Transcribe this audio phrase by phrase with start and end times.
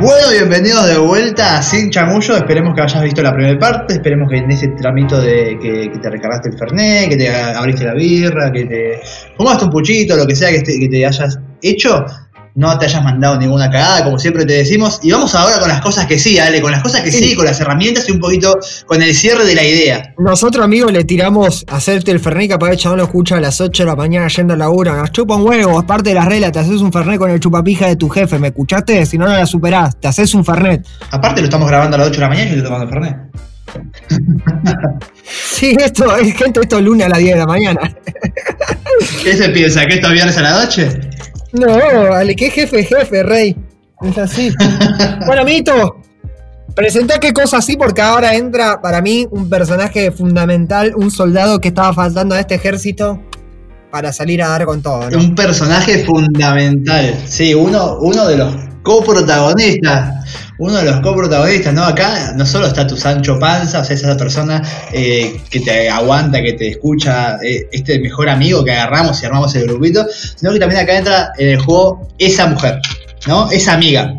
[0.00, 2.36] Bueno, bienvenidos de vuelta a Sin Chamullo.
[2.36, 3.94] Esperemos que hayas visto la primera parte.
[3.94, 7.94] Esperemos que en ese tramito de que, te recargaste el Fernet, que te abriste la
[7.94, 9.00] birra, que te
[9.36, 12.04] fumaste un puchito, lo que sea que que te hayas hecho,
[12.54, 15.00] no te hayas mandado ninguna cagada, como siempre te decimos.
[15.02, 17.46] Y vamos ahora con las cosas que sí, Ale, con las cosas que sí, con
[17.46, 20.14] las herramientas y un poquito con el cierre de la idea.
[20.18, 23.60] Nosotros, amigos, le tiramos a hacerte el Fernet, capaz el chabón lo escucha a las
[23.60, 24.94] 8 de la mañana yendo a laburo.
[24.94, 27.40] Nos chupa un huevo, es parte de las reglas, te haces un Fernet con el
[27.40, 29.06] chupapija de tu jefe, ¿me escuchaste?
[29.06, 30.86] Si no, no la superás, te haces un Fernet.
[31.10, 33.16] Aparte lo estamos grabando a las 8 de la mañana y yo estoy tomando Fernet.
[35.24, 37.80] sí, esto es gente, esto es lunes a las 10 de la mañana.
[39.22, 39.86] ¿Qué se piensa?
[39.86, 40.88] ¿Que esto es viernes a la noche?
[41.52, 43.56] No, Ale, qué jefe, jefe, rey.
[44.02, 44.50] Es así.
[45.26, 46.00] bueno, Mito,
[46.74, 51.68] presenta qué cosa así, porque ahora entra para mí un personaje fundamental, un soldado que
[51.68, 53.20] estaba faltando a este ejército
[53.90, 55.10] para salir a dar con todo.
[55.10, 55.18] ¿no?
[55.18, 60.24] Un personaje fundamental, sí, uno, uno de los coprotagonistas,
[60.62, 61.82] uno de los coprotagonistas, ¿no?
[61.82, 66.40] Acá no solo está tu Sancho Panza, o sea, esa persona eh, que te aguanta,
[66.40, 70.60] que te escucha, eh, este mejor amigo que agarramos y armamos el grupito, sino que
[70.60, 72.80] también acá entra en el juego esa mujer,
[73.26, 73.50] ¿no?
[73.50, 74.14] Esa amiga.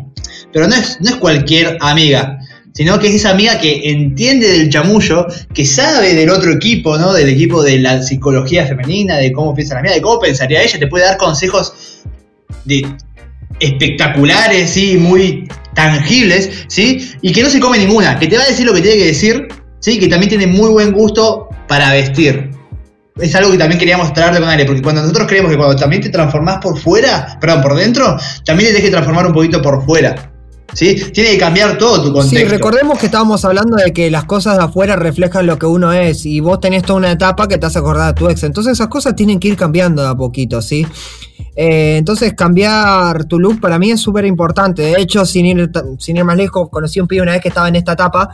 [0.52, 2.38] Pero no es, no es cualquier amiga,
[2.74, 7.14] sino que es esa amiga que entiende del chamullo, que sabe del otro equipo, ¿no?
[7.14, 10.78] Del equipo de la psicología femenina, de cómo piensa la amiga, de cómo pensaría ella,
[10.78, 12.02] te puede dar consejos
[12.66, 12.86] de
[13.60, 17.12] espectaculares, sí, muy tangibles, ¿sí?
[17.20, 19.06] Y que no se come ninguna, que te va a decir lo que tiene que
[19.06, 19.48] decir,
[19.80, 19.98] ¿sí?
[19.98, 22.50] Que también tiene muy buen gusto para vestir.
[23.16, 26.02] Es algo que también queríamos traerle con Ale, porque cuando nosotros creemos que cuando también
[26.02, 29.84] te transformás por fuera, perdón, por dentro, también te tienes que transformar un poquito por
[29.84, 30.32] fuera.
[30.72, 30.96] ¿Sí?
[31.12, 32.36] Tiene que cambiar todo tu contexto.
[32.36, 35.92] Sí, recordemos que estábamos hablando de que las cosas de afuera reflejan lo que uno
[35.92, 38.42] es y vos tenés toda una etapa que te hace acordar a tu ex.
[38.42, 40.84] Entonces esas cosas tienen que ir cambiando de a poquito, ¿sí?
[41.56, 44.82] Eh, entonces cambiar tu look para mí es súper importante.
[44.82, 47.76] De hecho, sin ir, más lejos, conocí a un pibe una vez que estaba en
[47.76, 48.30] esta etapa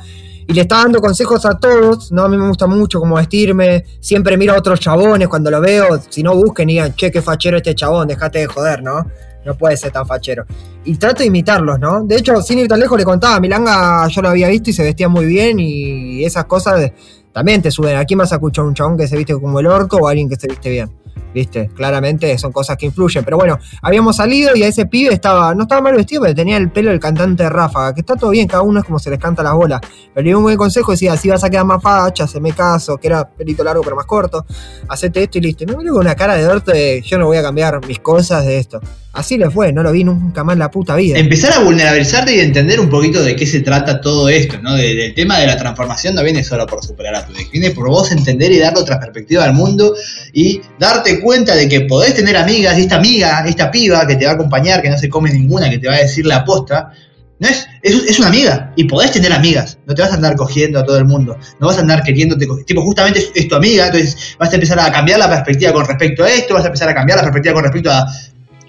[0.47, 2.11] y le estaba dando consejos a todos.
[2.13, 3.85] No, a mí me gusta mucho cómo vestirme.
[4.01, 6.01] Siempre miro a otros chabones cuando lo veo.
[6.09, 9.07] Si no busquen y digan, che, qué fachero este chabón, dejate de joder, ¿no?
[9.45, 10.45] No puede ser tan fachero.
[10.85, 12.03] Y trato de imitarlos, ¿no?
[12.05, 14.73] De hecho, sin ir tan lejos, le contaba, a Milanga yo lo había visto y
[14.73, 16.91] se vestía muy bien y esas cosas
[17.33, 17.97] también te suben.
[17.97, 20.47] Aquí más escuchado un chabón que se viste como el orco o alguien que se
[20.47, 21.00] viste bien.
[21.35, 21.71] ¿Viste?
[21.75, 23.25] Claramente son cosas que influyen.
[23.25, 26.57] Pero bueno, habíamos salido y a ese pibe estaba, no estaba mal vestido, pero tenía
[26.57, 29.11] el pelo del cantante de Ráfaga, que está todo bien, cada uno es como se
[29.11, 29.81] les canta las bolas.
[29.81, 32.97] Pero le dio un buen consejo, decía, si vas a quedar más facha, me caso,
[32.97, 34.45] que era pelito largo pero más corto,
[34.89, 35.65] hacete esto y listo.
[35.65, 38.01] Y me miró con una cara de orto de, yo no voy a cambiar mis
[38.01, 38.81] cosas de esto.
[39.13, 41.19] Así le fue, no lo vi nunca más en la puta vida.
[41.19, 44.77] Empezar a vulnerabilizarte y entender un poquito de qué se trata todo esto, ¿no?
[44.77, 47.89] del tema de la transformación no viene solo por superar a tu ex, viene por
[47.89, 49.97] vos entender y darle otra perspectiva al mundo
[50.33, 54.27] y darte cuenta de que podés tener amigas y esta amiga, esta piba que te
[54.27, 56.93] va a acompañar, que no se come ninguna, que te va a decir la aposta,
[57.41, 59.79] no es, es, una amiga y podés tener amigas.
[59.87, 61.39] No te vas a andar cogiendo a todo el mundo.
[61.59, 62.47] No vas a andar queriéndote.
[62.67, 63.87] Tipo, justamente es, tu amiga.
[63.87, 66.53] Entonces vas a empezar a cambiar la perspectiva con respecto a esto.
[66.53, 68.07] Vas a empezar a cambiar la perspectiva con respecto a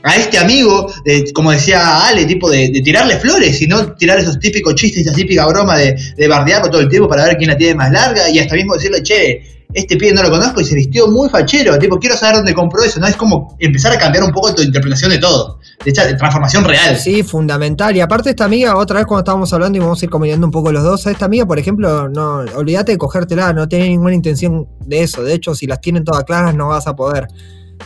[0.03, 4.39] a este amigo, de, como decía Ale, tipo de, tirarle flores y no tirar esos
[4.39, 7.57] típicos chistes, esa típica broma de, de bardearlo todo el tiempo para ver quién la
[7.57, 10.75] tiene más larga y hasta mismo decirle, che, este pibe no lo conozco y se
[10.75, 13.07] vistió muy fachero, tipo, quiero saber dónde compró eso, ¿no?
[13.07, 16.97] Es como empezar a cambiar un poco tu interpretación de todo, de esta transformación real.
[16.97, 17.95] Sí, fundamental.
[17.95, 20.51] Y aparte esta amiga, otra vez cuando estábamos hablando y vamos a ir combinando un
[20.51, 24.13] poco los dos, a esta amiga, por ejemplo, no, olvídate de cogértela, no tiene ninguna
[24.13, 25.23] intención de eso.
[25.23, 27.27] De hecho, si las tienen todas claras, no vas a poder.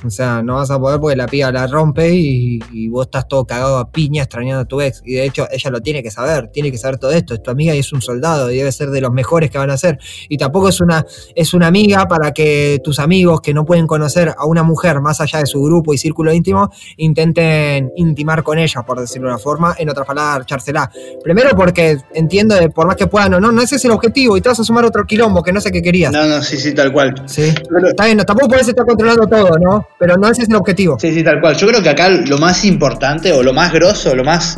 [0.03, 3.45] O sea, no vas a poder porque la piba la rompe y, vos estás todo
[3.45, 5.01] cagado a piña extrañando a tu ex.
[5.05, 7.33] Y de hecho, ella lo tiene que saber, tiene que saber todo esto.
[7.33, 9.69] Es tu amiga y es un soldado y debe ser de los mejores que van
[9.69, 9.99] a ser.
[10.29, 11.05] Y tampoco es una,
[11.35, 15.21] es una amiga para que tus amigos que no pueden conocer a una mujer más
[15.21, 19.39] allá de su grupo y círculo íntimo intenten intimar con ella, por decirlo de una
[19.39, 19.75] forma.
[19.77, 20.91] En otras palabras, echársela.
[21.23, 24.37] Primero porque entiendo, de, por más que puedan o no, no ese es el objetivo
[24.37, 26.11] y te vas a sumar otro quilombo que no sé qué querías.
[26.11, 27.23] No, no, sí, sí, tal cual.
[27.25, 27.53] Sí.
[27.87, 29.84] Está bien, tampoco puedes estar controlando todo, ¿no?
[29.99, 30.97] Pero no ese es el objetivo.
[30.99, 31.55] Sí, sí, tal cual.
[31.55, 34.57] Yo creo que acá lo más importante o lo más grosso, lo más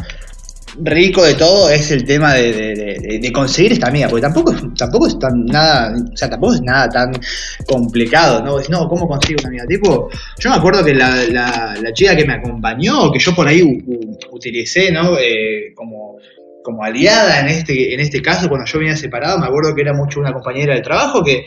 [0.80, 5.46] rico de todo es el tema de, conseguir esta amiga, porque tampoco, tampoco es tan
[5.46, 7.12] nada, o sea, tampoco es nada tan
[7.68, 8.58] complicado, ¿no?
[8.70, 9.66] no, ¿cómo consigo una amiga?
[9.68, 10.10] Tipo,
[10.40, 13.62] yo me acuerdo que la, la, chica que me acompañó, que yo por ahí
[14.32, 15.18] utilicé, ¿no?
[15.18, 16.18] Eh, como,
[16.64, 19.94] como aliada en este, en este caso, cuando yo venía separado, me acuerdo que era
[19.94, 21.46] mucho una compañera de trabajo que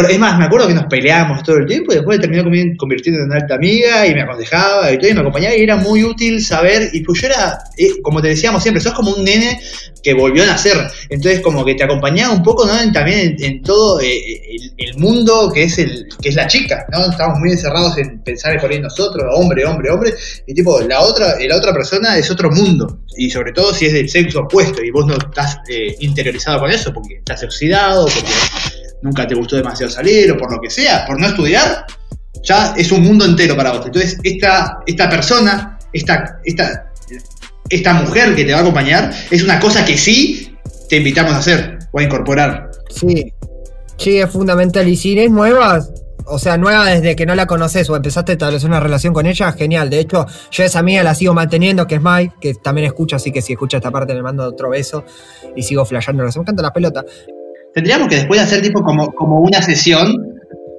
[0.00, 2.44] es más, me acuerdo que nos peleábamos todo el tiempo y después terminó
[2.76, 6.04] convirtiendo en alta amiga y me aconsejaba y todo y me acompañaba y era muy
[6.04, 6.90] útil saber.
[6.92, 9.60] Y pues yo era, eh, como te decíamos siempre, sos como un nene
[10.02, 10.76] que volvió a nacer.
[11.08, 12.74] Entonces, como que te acompañaba un poco ¿no?
[12.92, 14.20] también en, todo eh,
[14.76, 16.86] el, mundo que es el que es la chica.
[16.92, 17.10] ¿no?
[17.10, 20.14] Estamos muy encerrados en pensar por ahí nosotros, hombre, hombre, hombre.
[20.46, 23.00] Y tipo, la otra, la otra persona es otro mundo.
[23.16, 26.70] Y sobre todo si es del sexo opuesto y vos no estás eh, interiorizado con
[26.70, 28.30] eso porque estás oxidado, porque
[29.04, 31.84] nunca te gustó demasiado salir o por lo que sea, por no estudiar,
[32.42, 33.86] ya es un mundo entero para vos.
[33.86, 36.90] Entonces, esta, esta persona, esta, esta,
[37.68, 40.56] esta mujer que te va a acompañar, es una cosa que sí
[40.88, 42.70] te invitamos a hacer o a incorporar.
[42.88, 43.32] Sí,
[43.98, 44.88] sí, es fundamental.
[44.88, 45.84] Y si eres nueva,
[46.24, 49.26] o sea, nueva desde que no la conoces o empezaste a establecer una relación con
[49.26, 49.90] ella, genial.
[49.90, 53.30] De hecho, yo esa amiga la sigo manteniendo, que es Mike, que también escucha, así
[53.30, 55.04] que si escucha esta parte le mando otro beso
[55.54, 56.24] y sigo flasheando.
[56.24, 57.04] Me encanta la pelota.
[57.74, 60.34] Tendríamos que después hacer tipo como, como una sesión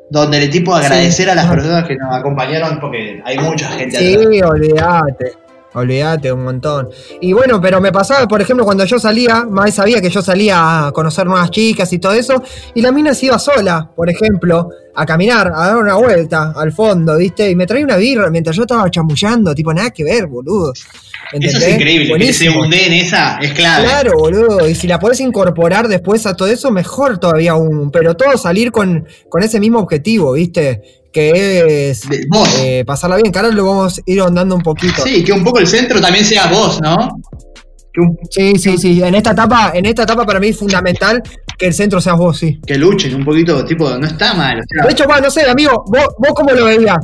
[0.09, 3.97] donde el tipo agradecer a las personas que nos acompañaron, porque hay mucha gente.
[3.97, 5.33] Sí, olvídate.
[5.73, 6.89] Olvídate un montón.
[7.19, 10.87] Y bueno, pero me pasaba, por ejemplo, cuando yo salía, Mae sabía que yo salía
[10.87, 12.41] a conocer nuevas chicas y todo eso,
[12.73, 16.71] y la mina se iba sola, por ejemplo, a caminar, a dar una vuelta al
[16.71, 17.49] fondo, ¿viste?
[17.49, 20.71] Y me traía una birra mientras yo estaba chamullando, tipo, nada que ver, boludo.
[21.31, 23.83] Eso es increíble, que se hunde en esa es clave.
[23.83, 28.15] Claro, boludo, y si la podés incorporar después a todo eso, mejor todavía aún, pero
[28.15, 30.81] todo salir con, con ese mismo objetivo, ¿viste?
[31.11, 32.01] que es
[32.59, 35.01] eh, pasarla bien, que ahora lo vamos a ir ahondando un poquito.
[35.01, 37.21] Sí, que un poco el centro también sea vos, ¿no?
[38.29, 39.01] sí, sí, sí.
[39.01, 41.23] En esta etapa, en esta etapa para mí es fundamental
[41.57, 42.59] que el centro seas vos, sí.
[42.65, 44.61] Que luchen un poquito, tipo, no está mal.
[44.67, 46.97] de hecho, bueno, no sé, amigo, vos, vos cómo lo veías.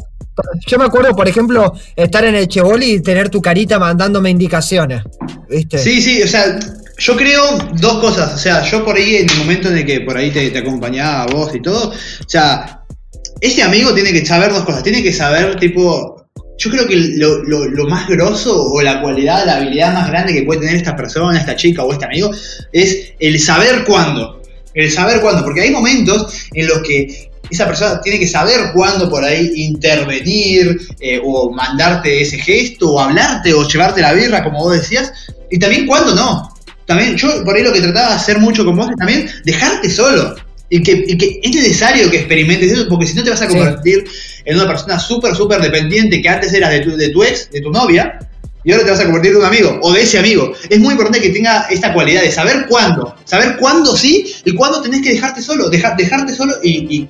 [0.65, 5.03] Yo me acuerdo, por ejemplo, estar en el Chevoli y tener tu carita mandándome indicaciones.
[5.50, 5.77] ¿Viste?
[5.77, 6.57] Sí, sí, o sea,
[6.98, 8.33] yo creo dos cosas.
[8.33, 10.59] O sea, yo por ahí, en el momento en el que por ahí te, te
[10.59, 12.81] acompañaba vos y todo, o sea,
[13.39, 14.83] este amigo tiene que saber dos cosas.
[14.83, 16.21] Tiene que saber, tipo,
[16.62, 20.62] yo creo que lo, más grosso o la cualidad, la habilidad más grande que puede
[20.62, 22.30] tener esta persona, esta chica o este amigo,
[22.71, 24.41] es el saber cuándo.
[24.73, 25.44] El saber cuándo.
[25.44, 30.79] Porque hay momentos en los que esa persona tiene que saber cuándo por ahí intervenir
[31.00, 35.12] eh, o mandarte ese gesto o hablarte o llevarte la birra, como vos decías.
[35.50, 36.53] Y también cuándo no.
[36.85, 39.89] También yo por ahí lo que trataba de hacer mucho con vos es también dejarte
[39.89, 40.35] solo
[40.71, 44.06] y que, es necesario que experimentes eso, porque si no te vas a convertir
[44.45, 47.59] en una persona súper, súper dependiente que antes eras de tu, de tu ex, de
[47.59, 48.18] tu novia,
[48.63, 50.54] y ahora te vas a convertir en un amigo o de ese amigo.
[50.69, 54.81] Es muy importante que tenga esta cualidad de saber cuándo, saber cuándo sí y cuándo
[54.81, 57.08] tenés que dejarte solo, dejarte solo y,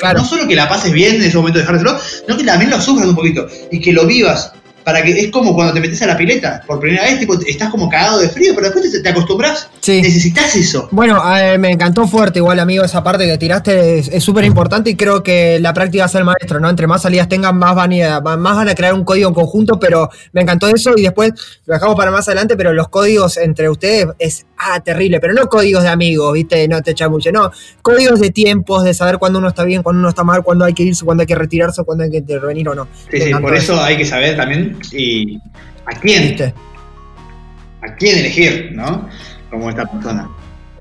[0.00, 2.70] no solo que la pases bien en ese momento de dejarte solo, sino que también
[2.70, 4.52] lo sufras un poquito y que lo vivas
[4.88, 7.68] para que es como cuando te metes a la pileta por primera vez, tipo, estás
[7.68, 9.68] como cagado de frío, pero después te, te acostumbras.
[9.86, 10.88] Necesitas eso.
[10.92, 11.22] Bueno,
[11.58, 15.60] me encantó fuerte igual, amigo, esa parte que tiraste es súper importante y creo que
[15.60, 16.70] la práctica es el maestro, ¿no?
[16.70, 19.78] Entre más salidas tengan, más van, a, más van a crear un código en conjunto,
[19.78, 21.32] pero me encantó eso y después
[21.66, 25.48] lo dejamos para más adelante, pero los códigos entre ustedes es ah, terrible, pero no
[25.48, 26.66] códigos de amigos, ¿viste?
[26.66, 27.50] No te mucho, no.
[27.82, 30.72] Códigos de tiempos, de saber cuándo uno está bien, cuándo uno está mal, cuándo hay
[30.72, 32.88] que irse, cuándo hay que retirarse, cuándo hay que intervenir o no.
[33.10, 35.40] Sí, sí, por eso hay que saber también y
[35.86, 36.54] a quién,
[37.82, 39.08] a quién elegir, ¿no?
[39.50, 40.28] Como esta persona.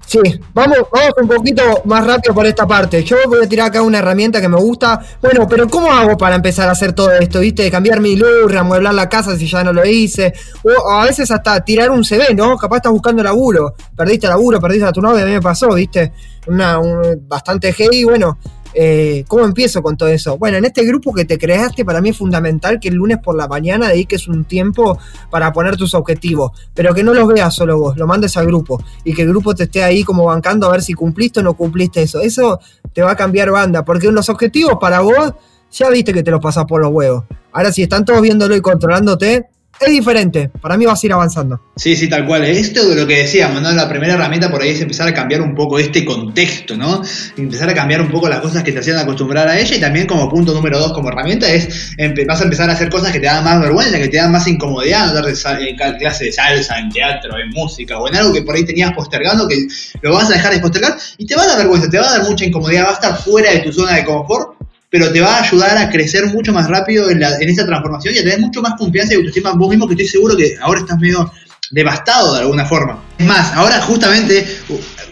[0.07, 0.19] Sí,
[0.53, 3.03] vamos, vamos un poquito más rápido por esta parte.
[3.03, 5.01] Yo voy a tirar acá una herramienta que me gusta.
[5.21, 7.41] Bueno, pero ¿cómo hago para empezar a hacer todo esto?
[7.41, 7.69] ¿Viste?
[7.69, 10.31] Cambiar mi luz, reamueblar la casa si ya no lo hice.
[10.63, 12.55] O a veces hasta tirar un CV, ¿no?
[12.55, 13.75] Capaz estás buscando laburo.
[13.97, 16.13] Perdiste laburo, perdiste a tu novia, a mí me pasó, ¿viste?
[16.47, 18.05] Una, un, bastante heavy.
[18.05, 18.37] Bueno,
[18.73, 20.37] eh, ¿Cómo empiezo con todo eso?
[20.37, 23.35] Bueno, en este grupo que te creaste, para mí es fundamental que el lunes por
[23.35, 24.97] la mañana dediques un tiempo
[25.29, 28.81] para poner tus objetivos, pero que no los veas solo vos, lo mandes al grupo
[29.03, 31.55] y que el grupo te esté ahí como bancando a ver si cumpliste o no
[31.55, 32.21] cumpliste eso.
[32.21, 32.59] Eso
[32.93, 35.33] te va a cambiar banda, porque los objetivos para vos
[35.71, 37.25] ya viste que te los pasas por los huevos.
[37.51, 39.47] Ahora, si están todos viéndolo y controlándote,
[39.79, 40.49] es diferente.
[40.61, 41.61] Para mí vas a ir avanzando.
[41.75, 42.43] Sí, sí, tal cual.
[42.43, 43.71] Esto de lo que decíamos, ¿no?
[43.71, 47.01] La primera herramienta por ahí es empezar a cambiar un poco este contexto, ¿no?
[47.37, 50.07] Empezar a cambiar un poco las cosas que te hacían acostumbrar a ella y también
[50.07, 51.95] como punto número dos como herramienta es
[52.27, 54.47] vas a empezar a hacer cosas que te dan más vergüenza, que te dan más
[54.47, 58.55] incomodidad, no en clase de salsa, en teatro, en música o en algo que por
[58.55, 59.67] ahí tenías postergando, que
[60.01, 62.17] lo vas a dejar de postergar y te va a dar vergüenza, te va a
[62.17, 64.56] dar mucha incomodidad, va a estar fuera de tu zona de confort
[64.97, 68.17] pero te va a ayudar a crecer mucho más rápido en, la, esa transformación y
[68.17, 70.79] a tener mucho más confianza y autoestima en vos mismo, que estoy seguro que ahora
[70.79, 71.31] estás medio
[71.69, 73.03] devastado de alguna forma.
[73.19, 74.43] Es más, ahora justamente,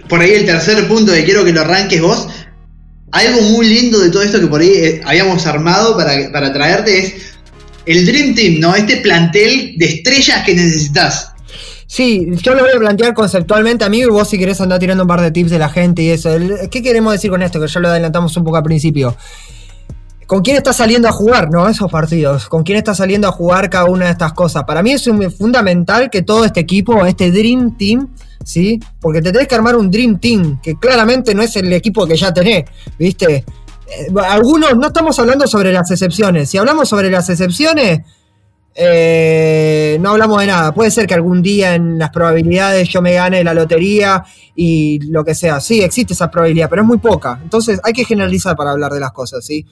[0.10, 2.28] por ahí el tercer punto que quiero que lo arranques vos,
[3.12, 6.98] algo muy lindo de todo esto que por ahí eh, habíamos armado para, para traerte
[6.98, 7.14] es
[7.86, 8.76] el Dream Team, ¿no?
[8.76, 11.32] Este plantel de estrellas que necesitas.
[11.86, 15.08] Sí, yo lo voy a plantear conceptualmente, amigo, y vos si querés andar tirando un
[15.08, 16.36] par de tips de la gente y eso.
[16.72, 17.62] ¿Qué queremos decir con esto?
[17.62, 19.16] Que ya lo adelantamos un poco al principio.
[20.28, 21.68] ¿Con quién está saliendo a jugar, no?
[21.68, 22.50] Esos partidos.
[22.50, 24.64] ¿Con quién está saliendo a jugar cada una de estas cosas?
[24.64, 28.10] Para mí es fundamental que todo este equipo, este Dream Team,
[28.44, 28.80] ¿sí?
[29.00, 32.16] Porque te tenés que armar un Dream Team, que claramente no es el equipo que
[32.16, 32.66] ya tenés,
[32.98, 33.46] ¿viste?
[33.88, 36.50] Eh, algunos, no estamos hablando sobre las excepciones.
[36.50, 38.02] Si hablamos sobre las excepciones,
[38.74, 40.74] eh, no hablamos de nada.
[40.74, 45.24] Puede ser que algún día en las probabilidades yo me gane la lotería y lo
[45.24, 45.62] que sea.
[45.62, 47.40] Sí, existe esa probabilidad, pero es muy poca.
[47.42, 49.66] Entonces hay que generalizar para hablar de las cosas, ¿sí?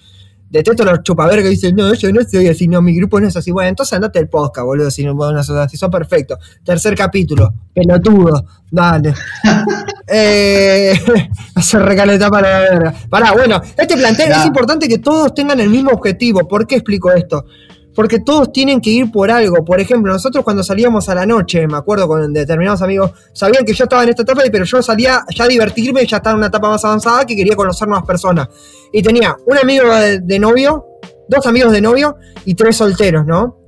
[0.53, 3.36] Detesto los chupavergas que dicen, no, yo no soy así, no, mi grupo no es
[3.36, 3.50] así.
[3.50, 6.38] Bueno, entonces andate el podcast, boludo, si no, no sos así, son perfectos.
[6.63, 9.15] Tercer capítulo, pelotudo, dale.
[10.07, 10.93] eh,
[11.60, 12.93] se recaleta para la verga.
[13.10, 16.48] Pará, bueno, este plantel es importante que todos tengan el mismo objetivo.
[16.48, 17.48] ¿Por qué explico esto?
[17.95, 19.63] Porque todos tienen que ir por algo.
[19.63, 23.73] Por ejemplo, nosotros cuando salíamos a la noche, me acuerdo con determinados amigos, sabían que
[23.73, 26.47] yo estaba en esta etapa, pero yo salía ya a divertirme, ya estaba en una
[26.47, 28.47] etapa más avanzada que quería conocer nuevas personas.
[28.91, 30.85] Y tenía un amigo de, novio,
[31.27, 33.59] dos amigos de novio y tres solteros, ¿no?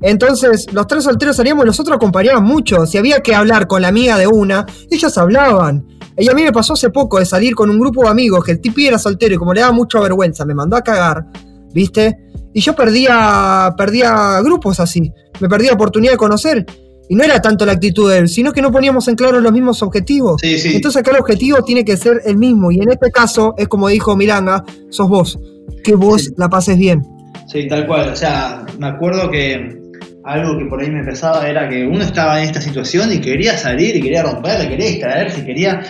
[0.00, 2.86] Entonces, los tres solteros salíamos y nosotros acompañábamos mucho.
[2.86, 5.84] Si había que hablar con la amiga de una, ellos hablaban.
[6.16, 8.52] Y a mí me pasó hace poco de salir con un grupo de amigos que
[8.52, 11.26] el tipi era soltero y como le daba mucha vergüenza, me mandó a cagar,
[11.72, 12.27] ¿viste?
[12.52, 16.66] Y yo perdía, perdía grupos así, me perdía oportunidad de conocer.
[17.10, 19.52] Y no era tanto la actitud de él, sino que no poníamos en claro los
[19.52, 20.42] mismos objetivos.
[20.42, 22.70] Entonces acá el objetivo tiene que ser el mismo.
[22.70, 25.38] Y en este caso, es como dijo Milanga, sos vos.
[25.82, 27.02] Que vos la pases bien.
[27.46, 28.10] Sí, tal cual.
[28.10, 29.80] O sea, me acuerdo que
[30.24, 33.56] algo que por ahí me pesaba era que uno estaba en esta situación y quería
[33.56, 35.80] salir y quería romperla, quería extraerse, quería.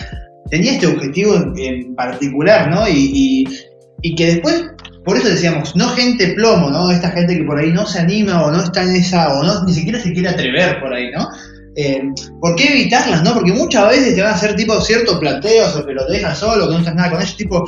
[0.49, 2.87] Tenía este objetivo en, particular, ¿no?
[2.87, 3.45] Y,
[4.01, 4.71] y que después
[5.09, 6.91] por eso decíamos, no gente plomo, ¿no?
[6.91, 9.63] Esta gente que por ahí no se anima o no está en esa, o no,
[9.63, 11.27] ni siquiera se quiere atrever por ahí, ¿no?
[11.75, 12.03] Eh,
[12.39, 13.33] ¿Por qué evitarlas, no?
[13.33, 16.67] Porque muchas veces te van a hacer tipo ciertos planteos o que lo dejas solo,
[16.67, 17.67] que no estás nada con ellos, tipo,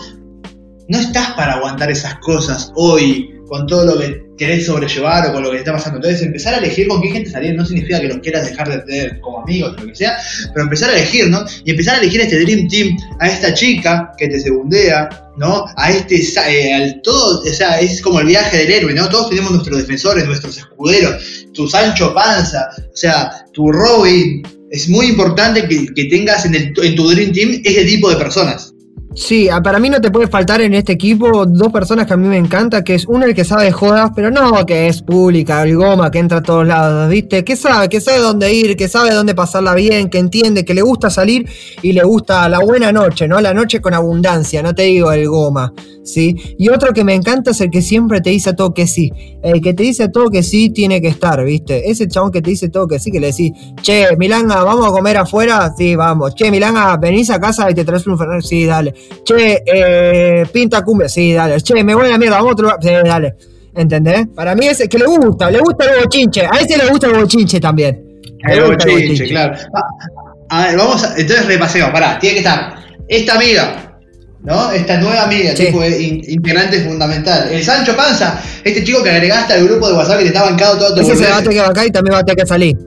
[0.88, 5.42] no estás para aguantar esas cosas hoy, con todo lo que querés sobrellevar o con
[5.42, 5.98] lo que está pasando.
[5.98, 8.78] Entonces, empezar a elegir con qué gente salir no significa que los quieras dejar de
[8.84, 10.16] tener como amigos o lo que sea,
[10.54, 11.44] pero empezar a elegir, ¿no?
[11.66, 15.10] Y empezar a elegir este Dream Team, a esta chica que te segundea,
[15.42, 15.66] ¿no?
[15.76, 19.10] A este, eh, al todo, o sea, es como el viaje del héroe, ¿no?
[19.10, 24.44] Todos tenemos nuestros defensores, nuestros escuderos, tu Sancho Panza, o sea, tu Robin.
[24.70, 28.72] Es muy importante que, tengas en, el, en tu Dream Team ese tipo de personas.
[29.14, 32.30] Sí, para mí no te puede faltar en este equipo dos personas que a mí
[32.30, 35.64] me encanta, que es uno el que sabe de jodas, pero no que es pública,
[35.64, 37.44] el goma, que entra a todos lados, ¿viste?
[37.44, 40.82] Que sabe, que sabe dónde ir, que sabe dónde pasarla bien, que entiende, que le
[40.82, 41.46] gusta salir
[41.82, 43.42] y le gusta la buena noche, ¿no?
[43.42, 45.74] La noche con abundancia, no te digo el goma,
[46.06, 46.34] ¿sí?
[46.58, 49.12] Y otro que me encanta es el que siempre te dice a todo que sí.
[49.44, 51.92] El que te dice a todo que sí tiene que estar, ¿viste?
[51.92, 53.52] Ese chabón que te dice todo que sí, que le decís,
[53.82, 55.74] che, Milanga, ¿vamos a comer afuera?
[55.78, 56.34] Sí, vamos.
[56.34, 58.94] Che, Milanga, venís a casa y te traes un Fernet, sí, dale.
[59.24, 61.62] Che, eh, pinta cumbia, sí, dale.
[61.62, 63.36] Che, me voy a la mierda, vamos a otro lugar, sí, dale.
[63.74, 64.28] ¿Entendés?
[64.36, 66.46] Para mí es que le gusta, le gusta el bochinche.
[66.46, 68.04] A ese le gusta el bochinche también.
[68.50, 69.54] El bochinche, claro.
[69.74, 72.76] Ah, a ver, vamos a, entonces repasemos, pará, tiene que estar
[73.08, 73.98] esta amiga,
[74.44, 74.72] ¿no?
[74.72, 77.50] Esta nueva amiga, tipo integrante fundamental.
[77.52, 80.78] El Sancho Panza, este chico que agregaste al grupo de WhatsApp que te está bancado
[80.78, 82.48] todo tu Ese se va a tener que bancar y también va a tener que
[82.48, 82.78] salir.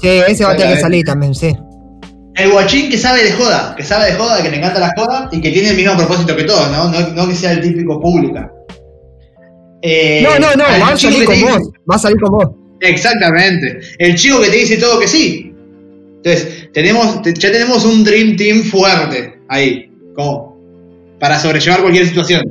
[0.00, 1.56] Sí, ese va a tener que salir también, sí.
[2.36, 5.28] El guachín que sabe de joda, que sabe de joda, que le encanta la joda
[5.32, 6.90] y que tiene el mismo propósito que todos, ¿no?
[7.14, 8.52] No, que sea el típico pública.
[9.82, 11.70] Eh, no, no, no, va a salir con vos.
[11.90, 12.48] Va a salir con vos.
[12.80, 13.80] Exactamente.
[13.98, 15.54] El chico que te dice todo que sí.
[16.16, 20.56] Entonces, tenemos, ya tenemos un Dream Team fuerte ahí, como
[21.18, 22.42] para sobrellevar cualquier situación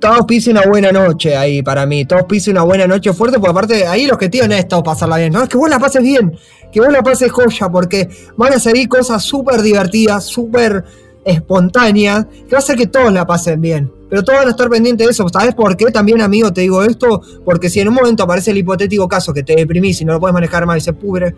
[0.00, 2.04] todos pisen una buena noche ahí para mí.
[2.04, 5.32] Todos pisen una buena noche fuerte, porque aparte ahí los que tienen es pasarla bien.
[5.32, 6.36] No, es que vos la pases bien,
[6.72, 10.84] que vos la pases joya, porque van a salir cosas súper divertidas, súper
[11.24, 13.92] espontáneas, que va a hacer que todos la pasen bien.
[14.08, 15.28] Pero todos van a estar pendientes de eso.
[15.28, 17.20] ¿Sabes por qué también, amigo, te digo esto?
[17.44, 20.20] Porque si en un momento aparece el hipotético caso que te deprimís y no lo
[20.20, 21.34] puedes manejar más y se pudre,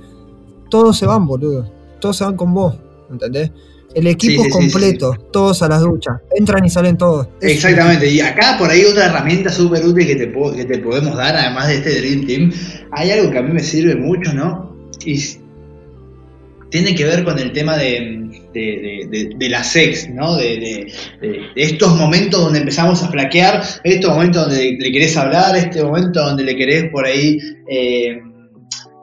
[0.69, 1.69] todos se van, boludo.
[1.99, 2.77] Todos se van con vos,
[3.11, 3.51] ¿entendés?
[3.95, 7.29] El equipo completo, todos a las duchas, entran y salen todos.
[7.41, 11.37] Exactamente, y acá por ahí otra herramienta súper útil que te, que te podemos dar,
[11.37, 12.53] además de este Dream Team,
[12.93, 14.77] hay algo que a mí me sirve mucho, ¿no?
[15.05, 15.19] Y
[16.71, 18.21] tiene que ver con el tema de,
[18.55, 20.37] de, la sex, ¿no?
[20.37, 20.93] De,
[21.57, 26.45] estos momentos donde empezamos a flaquear, estos momentos donde le querés hablar, este momento donde
[26.45, 27.39] le querés por ahí...
[27.69, 28.21] Eh,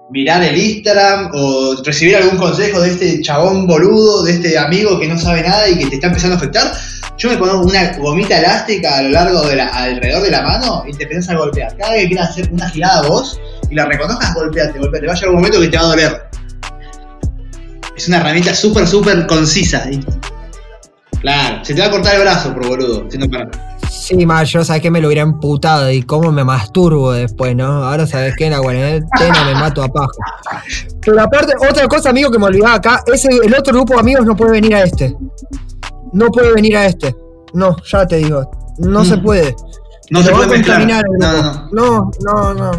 [0.10, 5.08] mirar el Instagram o recibir algún consejo de este chabón boludo, de este amigo que
[5.08, 6.74] no sabe nada y que te está empezando a afectar,
[7.18, 10.84] yo me pongo una gomita elástica a lo largo de la, alrededor de la mano
[10.88, 11.76] y te empiezas a golpear.
[11.76, 15.08] Cada vez que quieras hacer una girada vos, y la reconozcas, golpeate, golpeate.
[15.08, 16.22] Va a llegar un momento que te va a doler.
[17.96, 19.90] Es una herramienta súper, súper concisa.
[21.22, 23.10] Claro, se te va a cortar el brazo por boludo.
[23.10, 23.50] siendo para-
[23.90, 27.66] Sí, más yo sabes que me lo hubiera emputado y cómo me masturbo después, ¿no?
[27.84, 30.08] Ahora sabes que en la cuarentena me mato a paja.
[31.02, 34.26] Pero aparte, otra cosa, amigo, que me olvidaba acá, ese, el otro grupo de amigos
[34.26, 35.16] no puede venir a este.
[36.14, 37.16] No puede venir a este.
[37.54, 38.50] No, ya te digo.
[38.80, 39.06] No Mm.
[39.06, 39.56] se puede.
[40.10, 40.88] No se puede mezclar.
[40.88, 41.02] No,
[41.72, 42.12] no,
[42.54, 42.54] no.
[42.54, 42.72] No, no,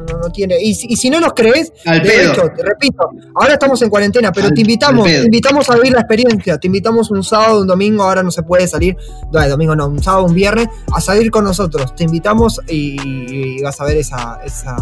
[0.00, 0.56] no, tiene.
[0.60, 2.32] Y, si- no nos crees, Al de pedo.
[2.32, 6.00] hecho, te repito, ahora estamos en cuarentena, pero te invitamos, te invitamos a vivir la
[6.00, 8.96] experiencia, te invitamos un sábado, un domingo, ahora no se puede salir,
[9.32, 11.94] no, el domingo no, un sábado, un viernes, a salir con nosotros.
[11.94, 14.74] Te invitamos y, vas a ver esa, esa,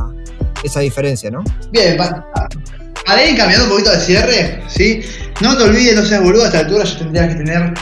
[0.63, 1.43] esa diferencia, ¿no?
[1.73, 2.25] Bien, pa-
[3.07, 5.01] para ir cambiando un poquito de cierre, ¿sí?
[5.41, 7.75] No te olvides, no seas boludo, a esta altura ya tendrías que tener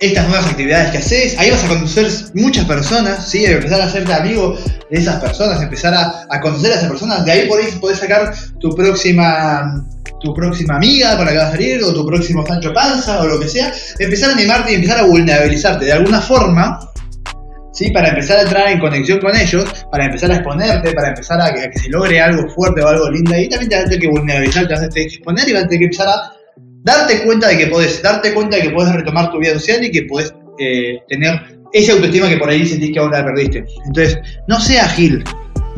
[0.00, 1.38] estas nuevas actividades que haces.
[1.38, 3.44] Ahí vas a conocer muchas personas, ¿sí?
[3.44, 4.58] Empezar a hacerte amigo
[4.90, 7.24] de esas personas, empezar a, a conocer a esas personas.
[7.24, 9.86] De ahí ahí podés sacar tu próxima
[10.20, 13.26] tu próxima amiga con la que vas a salir, o tu próximo Sancho Panza, o
[13.26, 13.72] lo que sea.
[13.98, 16.78] Empezar a animarte y empezar a vulnerabilizarte de alguna forma.
[17.72, 17.90] ¿sí?
[17.90, 21.52] Para empezar a entrar en conexión con ellos, para empezar a exponerte, para empezar a
[21.54, 24.08] que se logre algo fuerte o algo lindo, y también te vas a tener que
[24.08, 26.39] vulnerabilizar, te vas a tener que exponer y vas a tener que empezar a
[26.82, 29.90] darte cuenta de que podés, darte cuenta de que podés retomar tu vida social y
[29.90, 33.64] que podés eh, tener esa autoestima que por ahí sentís que ahora la perdiste.
[33.86, 34.18] Entonces,
[34.48, 35.22] no seas Gil,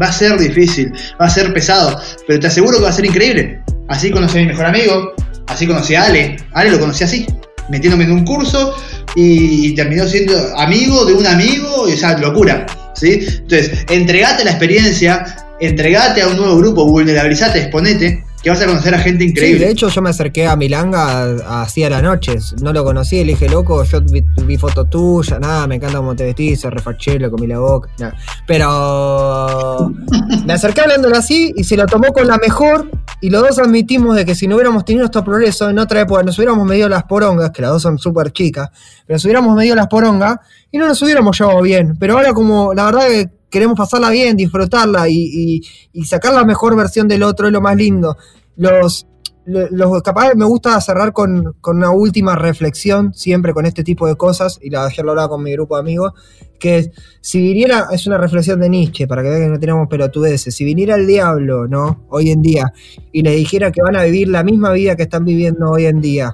[0.00, 3.04] va a ser difícil, va a ser pesado, pero te aseguro que va a ser
[3.04, 3.60] increíble.
[3.88, 5.12] Así conocí a mi mejor amigo,
[5.48, 7.26] así conocí a Ale, Ale lo conocí así,
[7.68, 8.74] metiéndome en un curso
[9.14, 13.26] y, terminó siendo amigo de un amigo, y esa locura, ¿sí?
[13.28, 15.24] Entonces, entregate la experiencia,
[15.60, 19.64] entregate a un nuevo grupo, vulnerabilizate, exponete, que vas a conocer a gente Sí, increíble.
[19.66, 22.36] de hecho yo me acerqué a Milanga así a la noche.
[22.60, 26.16] No lo conocí, le dije, loco, yo vi, vi foto tuya, nada, me encanta cómo
[26.16, 28.14] te vestís, se refaché, le comí la boca, nada.
[28.46, 29.92] Pero
[30.46, 32.90] me acerqué hablándole así y se lo tomó con la mejor.
[33.20, 36.24] Y los dos admitimos de que si no hubiéramos tenido estos progresos en otra época,
[36.24, 38.70] nos hubiéramos medido las porongas, que las dos son súper chicas,
[39.06, 40.38] pero nos hubiéramos medido las porongas
[40.72, 41.96] y no nos hubiéramos llevado bien.
[42.00, 45.60] Pero ahora como la verdad que queremos pasarla bien, disfrutarla y,
[46.04, 48.16] sacar la mejor versión del otro es lo más lindo.
[48.56, 49.06] Los,
[49.44, 50.02] lo- los
[50.34, 54.86] me gusta cerrar con, una última reflexión, siempre con este tipo de cosas, y la
[54.86, 56.12] ayer lo hablaba con mi grupo de amigos,
[56.58, 56.90] que es,
[57.20, 60.64] si viniera, es una reflexión de Nietzsche, para que vean que no tenemos pelotudeces, si
[60.64, 62.06] viniera el diablo, ¿no?
[62.08, 62.72] Hoy en día,
[63.12, 66.00] y le dijera que van a vivir la misma vida que están viviendo hoy en
[66.00, 66.32] día,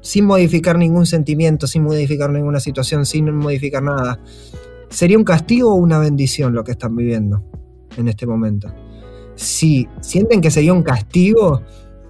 [0.00, 4.18] sin modificar ningún sentimiento, sin modificar ninguna situación, sin modificar nada,
[4.88, 7.44] ¿sería un castigo o una bendición lo que están viviendo
[7.96, 8.72] en este momento?
[9.34, 11.62] Si sienten que sería un castigo,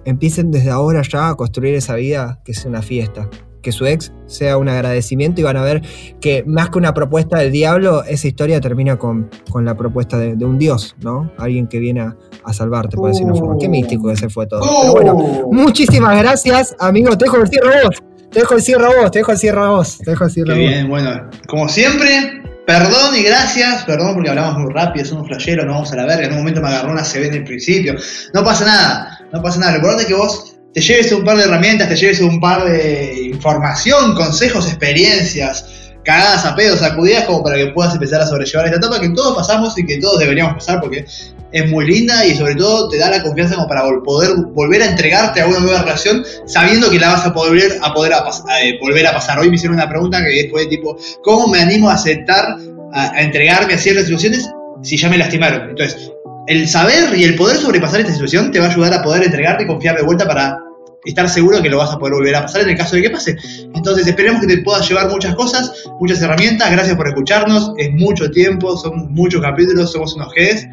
[0.05, 3.29] empiecen desde ahora ya a construir esa vida que es una fiesta.
[3.61, 5.81] Que su ex sea un agradecimiento y van a ver
[6.21, 10.37] que más que una propuesta del diablo, esa historia termina con, con la propuesta de,
[10.37, 11.29] de un dios, ¿no?
[11.37, 12.15] Alguien que viene a,
[12.45, 13.57] a salvarte, por decirlo de forma.
[13.59, 14.61] Qué místico que se fue todo.
[14.61, 17.17] Pero bueno, muchísimas gracias, amigo.
[17.17, 17.97] Te dejo el cierre a vos.
[18.31, 19.97] Te dejo el cierre a vos, te dejo el cierre a vos.
[19.97, 20.69] Te dejo el cierre a vos.
[20.69, 25.73] bien, bueno, como siempre, perdón y gracias, perdón porque hablamos muy rápido, somos flasheros, no
[25.73, 27.95] vamos a la verga, en un momento me agarró una CB en el principio,
[28.31, 31.37] no pasa nada, no pasa nada, lo importante es que vos te lleves un par
[31.37, 37.43] de herramientas, te lleves un par de información, consejos, experiencias, cagadas a pedos, sacudidas como
[37.43, 40.55] para que puedas empezar a sobrellevar esta etapa que todos pasamos y que todos deberíamos
[40.55, 41.05] pasar porque
[41.51, 44.87] es muy linda y sobre todo te da la confianza como para poder volver a
[44.87, 48.13] entregarte a una nueva relación sabiendo que la vas a poder a poder
[48.59, 49.37] eh, volver a pasar.
[49.37, 52.55] Hoy me hicieron una pregunta que fue tipo, ¿cómo me animo a aceptar,
[52.91, 54.49] a, a entregarme a ciertas situaciones
[54.81, 55.69] si ya me lastimaron?
[55.69, 56.11] Entonces,
[56.47, 59.63] el saber y el poder sobrepasar esta situación te va a ayudar a poder entregarte
[59.63, 60.57] y confiar de vuelta para
[61.05, 63.09] estar seguro que lo vas a poder volver a pasar en el caso de que
[63.09, 63.37] pase.
[63.73, 66.71] Entonces esperemos que te puedas llevar muchas cosas, muchas herramientas.
[66.71, 67.73] Gracias por escucharnos.
[67.77, 70.67] Es mucho tiempo, son muchos capítulos, somos unos Gs.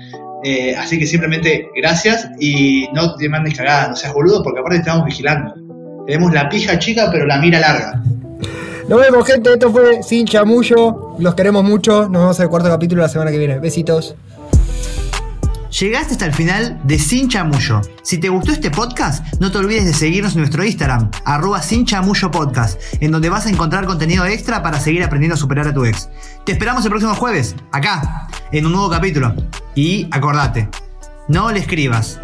[0.45, 4.77] Eh, así que simplemente gracias y no te mandes cagadas, no seas boludo, porque aparte
[4.77, 5.55] te estamos vigilando.
[6.07, 8.03] Tenemos la pija chica, pero la mira larga.
[8.89, 9.53] Nos vemos, gente.
[9.53, 11.17] Esto fue Sin Chamullo.
[11.19, 12.03] Los queremos mucho.
[12.03, 13.59] Nos vemos en el cuarto capítulo la semana que viene.
[13.59, 14.15] Besitos.
[15.79, 17.83] Llegaste hasta el final de Sin Chamullo.
[18.01, 21.85] Si te gustó este podcast, no te olvides de seguirnos en nuestro Instagram, arroba Sin
[21.85, 25.75] Chamullo Podcast, en donde vas a encontrar contenido extra para seguir aprendiendo a superar a
[25.75, 26.09] tu ex.
[26.47, 29.35] Te esperamos el próximo jueves, acá, en un nuevo capítulo.
[29.75, 30.67] Y acordate,
[31.29, 32.21] no le escribas,